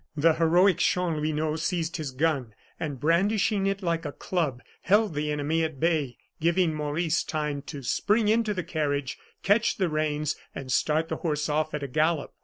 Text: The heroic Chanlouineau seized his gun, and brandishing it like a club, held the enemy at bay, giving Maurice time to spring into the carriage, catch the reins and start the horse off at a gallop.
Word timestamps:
The 0.17 0.33
heroic 0.33 0.77
Chanlouineau 0.79 1.57
seized 1.57 1.97
his 1.97 2.09
gun, 2.09 2.55
and 2.79 2.99
brandishing 2.99 3.67
it 3.67 3.83
like 3.83 4.03
a 4.03 4.11
club, 4.11 4.63
held 4.81 5.13
the 5.13 5.31
enemy 5.31 5.63
at 5.63 5.79
bay, 5.79 6.17
giving 6.39 6.73
Maurice 6.73 7.23
time 7.23 7.61
to 7.67 7.83
spring 7.83 8.27
into 8.27 8.55
the 8.55 8.63
carriage, 8.63 9.19
catch 9.43 9.77
the 9.77 9.89
reins 9.89 10.35
and 10.55 10.71
start 10.71 11.07
the 11.07 11.17
horse 11.17 11.49
off 11.49 11.75
at 11.75 11.83
a 11.83 11.87
gallop. 11.87 12.33